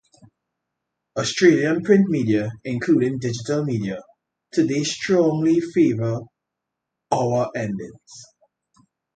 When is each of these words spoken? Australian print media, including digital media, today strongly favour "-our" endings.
Australian 1.15 1.83
print 1.83 2.09
media, 2.09 2.49
including 2.63 3.19
digital 3.19 3.63
media, 3.63 4.01
today 4.51 4.83
strongly 4.83 5.59
favour 5.61 6.21
"-our" 7.13 7.51
endings. 7.55 8.11